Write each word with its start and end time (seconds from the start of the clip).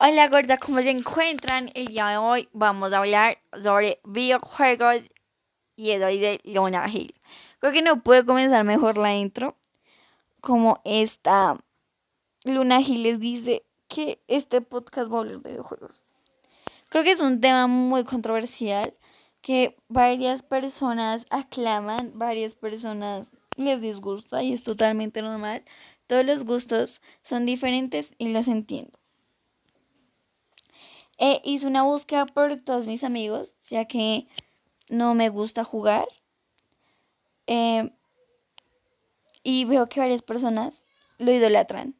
Hola 0.00 0.28
gorda, 0.28 0.58
¿cómo 0.58 0.80
se 0.80 0.90
encuentran? 0.90 1.72
El 1.74 1.88
día 1.88 2.06
de 2.10 2.18
hoy 2.18 2.48
vamos 2.52 2.92
a 2.92 2.98
hablar 2.98 3.38
sobre 3.60 4.00
videojuegos 4.04 5.02
y 5.74 5.90
el 5.90 6.04
hoy 6.04 6.20
de 6.20 6.40
Luna 6.44 6.86
Hill. 6.88 7.16
Creo 7.58 7.72
que 7.72 7.82
no 7.82 8.04
puedo 8.04 8.24
comenzar 8.24 8.62
mejor 8.62 8.96
la 8.96 9.16
intro. 9.16 9.56
Como 10.40 10.80
esta 10.84 11.58
Luna 12.44 12.80
Hill 12.80 13.02
les 13.02 13.18
dice 13.18 13.66
que 13.88 14.22
este 14.28 14.60
podcast 14.60 15.10
va 15.10 15.16
a 15.16 15.20
hablar 15.22 15.40
de 15.40 15.50
videojuegos. 15.50 16.04
Creo 16.90 17.02
que 17.02 17.10
es 17.10 17.18
un 17.18 17.40
tema 17.40 17.66
muy 17.66 18.04
controversial 18.04 18.94
que 19.40 19.76
varias 19.88 20.44
personas 20.44 21.26
aclaman, 21.30 22.12
varias 22.14 22.54
personas 22.54 23.32
les 23.56 23.80
disgusta 23.80 24.44
y 24.44 24.52
es 24.52 24.62
totalmente 24.62 25.22
normal. 25.22 25.64
Todos 26.06 26.24
los 26.24 26.44
gustos 26.44 27.02
son 27.24 27.46
diferentes 27.46 28.14
y 28.16 28.28
los 28.28 28.46
entiendo. 28.46 28.96
Eh, 31.18 31.40
hice 31.44 31.66
una 31.66 31.82
búsqueda 31.82 32.26
por 32.26 32.56
todos 32.58 32.86
mis 32.86 33.02
amigos, 33.02 33.56
ya 33.68 33.86
que 33.86 34.28
no 34.88 35.14
me 35.14 35.28
gusta 35.28 35.64
jugar. 35.64 36.06
Eh, 37.48 37.90
y 39.42 39.64
veo 39.64 39.88
que 39.88 40.00
varias 40.00 40.22
personas 40.22 40.84
lo 41.18 41.32
idolatran. 41.32 41.96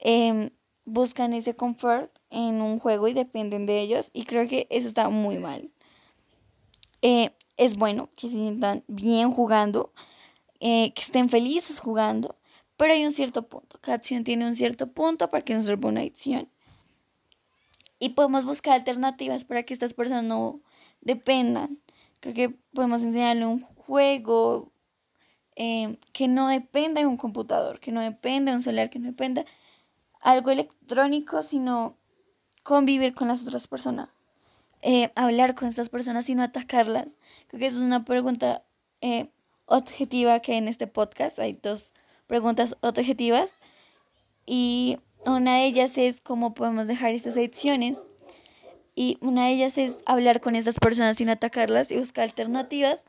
Em, 0.00 0.50
buscan 0.84 1.32
ese 1.34 1.54
confort 1.54 2.10
en 2.30 2.60
un 2.62 2.78
juego 2.80 3.06
y 3.08 3.14
dependen 3.14 3.64
de 3.66 3.80
ellos. 3.80 4.10
Y 4.12 4.24
creo 4.24 4.48
que 4.48 4.66
eso 4.70 4.88
está 4.88 5.08
muy 5.08 5.38
mal. 5.38 5.70
Eh, 7.02 7.30
es 7.56 7.76
bueno 7.76 8.10
que 8.16 8.28
se 8.28 8.34
sientan 8.34 8.84
bien 8.88 9.30
jugando, 9.30 9.92
que 10.60 10.92
estén 10.96 11.28
felices 11.28 11.80
jugando, 11.80 12.36
pero 12.76 12.92
hay 12.92 13.04
un 13.04 13.12
cierto 13.12 13.48
punto. 13.48 13.78
Cada 13.80 13.96
acción 13.96 14.24
tiene 14.24 14.46
un 14.46 14.56
cierto 14.56 14.88
punto 14.92 15.30
para 15.30 15.44
que 15.44 15.54
no 15.54 15.60
se 15.60 15.74
una 15.74 16.00
adicción 16.00 16.50
y 17.98 18.10
podemos 18.10 18.44
buscar 18.44 18.74
alternativas 18.74 19.44
para 19.44 19.62
que 19.62 19.74
estas 19.74 19.94
personas 19.94 20.24
no 20.24 20.60
dependan. 21.00 21.78
Creo 22.20 22.34
que 22.34 22.48
podemos 22.74 23.02
enseñarle 23.02 23.46
un 23.46 23.60
juego 23.60 24.72
eh, 25.54 25.98
que 26.12 26.28
no 26.28 26.48
dependa 26.48 27.00
de 27.00 27.06
un 27.06 27.16
computador, 27.16 27.80
que 27.80 27.92
no 27.92 28.00
dependa 28.00 28.52
de 28.52 28.56
un 28.56 28.62
celular, 28.62 28.90
que 28.90 28.98
no 28.98 29.06
dependa 29.06 29.44
algo 30.20 30.50
electrónico, 30.50 31.42
sino 31.42 31.96
convivir 32.62 33.14
con 33.14 33.28
las 33.28 33.42
otras 33.42 33.68
personas. 33.68 34.08
Eh, 34.82 35.10
hablar 35.14 35.54
con 35.54 35.68
estas 35.68 35.88
personas 35.88 36.28
y 36.28 36.34
no 36.34 36.42
atacarlas. 36.42 37.16
Creo 37.48 37.60
que 37.60 37.66
es 37.66 37.74
una 37.74 38.04
pregunta 38.04 38.64
eh, 39.00 39.30
objetiva 39.64 40.40
que 40.40 40.52
hay 40.52 40.58
en 40.58 40.68
este 40.68 40.86
podcast. 40.86 41.38
Hay 41.38 41.54
dos 41.54 41.92
preguntas 42.26 42.76
objetivas. 42.80 43.54
Y 44.44 44.98
una 45.26 45.56
de 45.56 45.66
ellas 45.66 45.98
es 45.98 46.20
cómo 46.20 46.54
podemos 46.54 46.86
dejar 46.86 47.12
esas 47.12 47.36
adicciones. 47.36 47.98
Y 48.94 49.18
una 49.20 49.46
de 49.46 49.52
ellas 49.52 49.76
es 49.76 49.98
hablar 50.06 50.40
con 50.40 50.56
esas 50.56 50.76
personas 50.76 51.18
sin 51.18 51.28
atacarlas 51.28 51.90
y 51.90 51.98
buscar 51.98 52.24
alternativas 52.24 53.04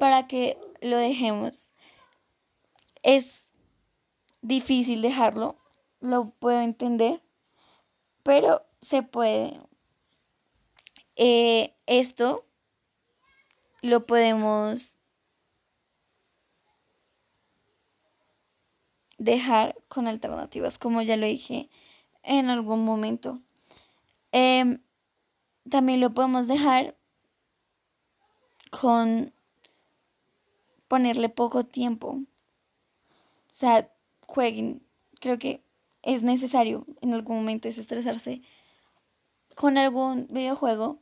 para 0.00 0.26
que 0.26 0.58
lo 0.80 0.96
dejemos. 0.96 1.72
Es 3.02 3.48
difícil 4.40 5.02
dejarlo, 5.02 5.56
lo 6.00 6.30
puedo 6.30 6.60
entender, 6.60 7.22
pero 8.22 8.64
se 8.80 9.02
puede. 9.02 9.60
Eh, 11.16 11.74
esto 11.86 12.46
lo 13.82 14.06
podemos 14.06 14.95
dejar 19.18 19.76
con 19.88 20.06
alternativas, 20.06 20.78
como 20.78 21.02
ya 21.02 21.16
lo 21.16 21.26
dije 21.26 21.70
en 22.22 22.50
algún 22.50 22.84
momento. 22.84 23.40
Em, 24.32 24.80
también 25.68 26.00
lo 26.00 26.12
podemos 26.12 26.46
dejar 26.48 26.96
con 28.70 29.32
ponerle 30.88 31.28
poco 31.28 31.64
tiempo. 31.64 32.08
O 32.08 33.54
sea, 33.54 33.90
jueguen. 34.26 34.82
Creo 35.20 35.38
que 35.38 35.62
es 36.02 36.22
necesario 36.22 36.86
en 37.00 37.14
algún 37.14 37.36
momento 37.38 37.68
estresarse 37.68 38.42
con 39.54 39.78
algún 39.78 40.26
videojuego, 40.30 40.98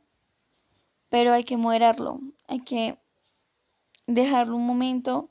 pero 1.09 1.33
hay 1.33 1.43
que 1.43 1.57
moderarlo. 1.57 2.21
Hay 2.47 2.61
que 2.61 2.97
dejarlo 4.07 4.55
un 4.55 4.65
momento 4.65 5.29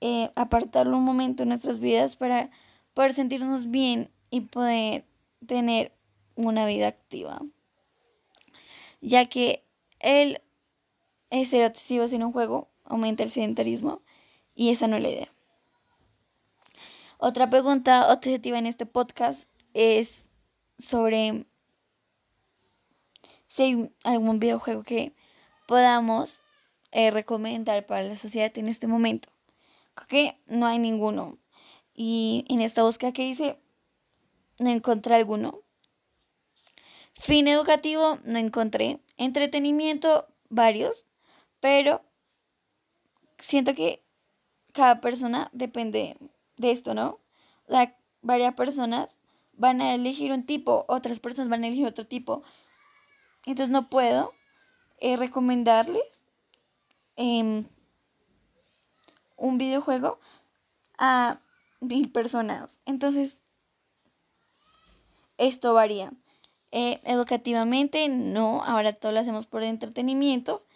eh, 0.00 0.30
apartarlo 0.36 0.96
un 0.96 1.04
momento 1.04 1.42
en 1.42 1.48
nuestras 1.48 1.80
vidas 1.80 2.16
para 2.16 2.50
poder 2.94 3.14
sentirnos 3.14 3.70
bien 3.70 4.10
y 4.30 4.42
poder 4.42 5.04
tener 5.46 5.92
una 6.34 6.66
vida 6.66 6.88
activa. 6.88 7.40
Ya 9.00 9.24
que 9.26 9.64
el, 9.98 10.40
ser 11.30 11.66
obsesivo 11.66 12.08
sin 12.08 12.22
un 12.22 12.32
juego 12.32 12.68
aumenta 12.84 13.22
el 13.22 13.30
sedentarismo 13.30 14.02
y 14.54 14.70
esa 14.70 14.86
no 14.88 14.96
es 14.96 15.02
la 15.02 15.10
idea. 15.10 15.32
Otra 17.18 17.50
pregunta 17.50 18.12
objetiva 18.12 18.58
en 18.58 18.66
este 18.66 18.86
podcast 18.86 19.48
es 19.74 20.28
sobre 20.78 21.46
si 23.48 23.62
hay 23.62 23.90
algún 24.04 24.38
videojuego 24.38 24.84
que 24.84 25.14
podamos 25.66 26.40
eh, 26.92 27.10
recomendar 27.10 27.84
para 27.86 28.02
la 28.02 28.16
sociedad 28.16 28.56
en 28.56 28.68
este 28.68 28.86
momento. 28.86 29.28
Que 30.06 30.40
no 30.46 30.66
hay 30.66 30.78
ninguno. 30.78 31.38
Y 31.94 32.44
en 32.48 32.60
esta 32.60 32.82
búsqueda 32.82 33.12
que 33.12 33.26
hice, 33.26 33.58
no 34.58 34.70
encontré 34.70 35.14
alguno. 35.14 35.60
Fin 37.12 37.48
educativo, 37.48 38.18
no 38.24 38.38
encontré. 38.38 39.00
Entretenimiento, 39.16 40.26
varios. 40.48 41.06
Pero 41.60 42.02
siento 43.38 43.74
que 43.74 44.04
cada 44.72 45.00
persona 45.00 45.50
depende 45.52 46.16
de 46.56 46.70
esto, 46.70 46.94
¿no? 46.94 47.18
La, 47.66 47.96
varias 48.22 48.54
personas 48.54 49.16
van 49.54 49.80
a 49.80 49.94
elegir 49.94 50.32
un 50.32 50.46
tipo, 50.46 50.84
otras 50.88 51.20
personas 51.20 51.48
van 51.48 51.64
a 51.64 51.66
elegir 51.66 51.86
otro 51.86 52.06
tipo. 52.06 52.42
Entonces 53.44 53.70
no 53.70 53.88
puedo 53.90 54.32
eh, 55.00 55.16
recomendarles 55.16 56.24
em, 57.16 57.66
un 59.38 59.56
videojuego 59.58 60.18
a 60.98 61.40
mil 61.80 62.10
personas. 62.10 62.80
Entonces, 62.84 63.44
esto 65.38 65.72
varía. 65.72 66.12
Eh, 66.70 67.00
educativamente, 67.04 68.08
no, 68.08 68.62
ahora 68.62 68.92
todo 68.92 69.12
lo 69.12 69.20
hacemos 69.20 69.46
por 69.46 69.62
entretenimiento. 69.62 70.66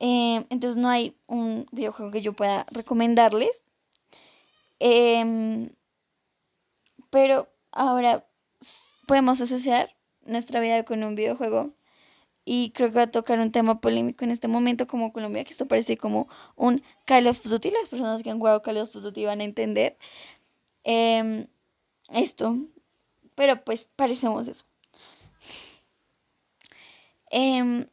Eh, 0.00 0.44
entonces 0.50 0.76
no 0.76 0.88
hay 0.88 1.16
un 1.26 1.66
videojuego 1.70 2.10
que 2.10 2.22
yo 2.22 2.32
pueda 2.32 2.66
recomendarles. 2.70 3.62
Em, 4.78 5.70
pero 7.10 7.48
ahora 7.72 8.26
podemos 9.06 9.40
asociar 9.40 9.94
nuestra 10.22 10.60
vida 10.60 10.84
con 10.84 11.04
un 11.04 11.14
videojuego 11.14 11.72
y 12.48 12.70
creo 12.70 12.90
que 12.90 12.94
va 12.94 13.02
a 13.02 13.10
tocar 13.10 13.40
un 13.40 13.50
tema 13.50 13.80
polémico 13.80 14.24
en 14.24 14.30
este 14.30 14.46
momento 14.46 14.86
como 14.86 15.12
Colombia, 15.12 15.42
que 15.42 15.50
esto 15.50 15.66
parece 15.66 15.98
como 15.98 16.28
un 16.54 16.80
Call 17.04 17.26
of 17.26 17.42
Duty. 17.42 17.70
Las 17.72 17.88
personas 17.88 18.22
que 18.22 18.30
han 18.30 18.38
jugado 18.38 18.62
Call 18.62 18.78
of 18.78 18.92
Duty 18.92 19.24
van 19.24 19.40
a 19.40 19.44
entender 19.44 19.98
em, 20.84 21.48
esto, 22.10 22.56
pero 23.34 23.64
pues 23.64 23.90
parecemos 23.96 24.46
eso. 24.46 24.64
Em, 27.30 27.88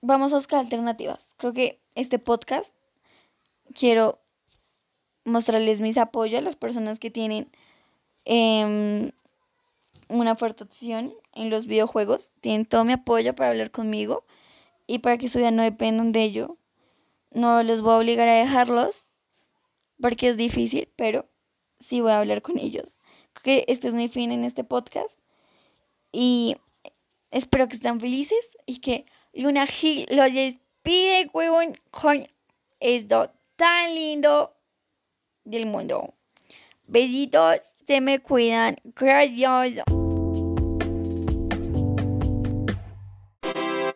vamos 0.00 0.32
a 0.32 0.36
buscar 0.36 0.60
alternativas. 0.60 1.28
Creo 1.36 1.52
que 1.52 1.82
este 1.94 2.18
podcast 2.18 2.74
quiero 3.74 4.22
mostrarles 5.26 5.82
mis 5.82 5.98
apoyos 5.98 6.38
a 6.38 6.42
las 6.42 6.56
personas 6.56 6.98
que 6.98 7.10
tienen 7.10 7.50
em, 8.24 9.12
una 10.08 10.34
fuerte 10.34 10.64
opción 10.64 11.14
en 11.34 11.50
los 11.50 11.66
videojuegos. 11.66 12.32
Tienen 12.40 12.66
todo 12.66 12.84
mi 12.84 12.92
apoyo 12.92 13.34
para 13.34 13.50
hablar 13.50 13.70
conmigo 13.70 14.24
y 14.86 14.98
para 14.98 15.18
que 15.18 15.28
su 15.28 15.38
vida 15.38 15.50
no 15.50 15.62
dependan 15.62 16.12
de 16.12 16.22
ello. 16.22 16.58
No 17.30 17.62
les 17.62 17.80
voy 17.80 17.92
a 17.92 17.98
obligar 17.98 18.28
a 18.28 18.34
dejarlos 18.34 19.06
porque 20.00 20.28
es 20.28 20.36
difícil, 20.36 20.88
pero 20.96 21.28
sí 21.80 22.00
voy 22.00 22.12
a 22.12 22.18
hablar 22.18 22.42
con 22.42 22.58
ellos. 22.58 22.98
Creo 23.32 23.42
que 23.42 23.64
este 23.72 23.88
es 23.88 23.94
mi 23.94 24.08
fin 24.08 24.32
en 24.32 24.44
este 24.44 24.64
podcast 24.64 25.18
y 26.10 26.56
espero 27.30 27.66
que 27.66 27.74
estén 27.74 28.00
felices 28.00 28.56
y 28.66 28.80
que 28.80 29.06
Luna 29.32 29.66
Gil 29.66 30.06
lo 30.10 30.24
despide, 30.24 31.30
huevón, 31.32 31.74
con 31.90 32.22
esto 32.80 33.30
tan 33.56 33.94
lindo 33.94 34.54
del 35.44 35.66
mundo. 35.66 36.14
Besitos, 36.86 37.74
se 37.86 38.00
me 38.00 38.18
cuidan. 38.18 38.76
Gracias. 38.84 40.01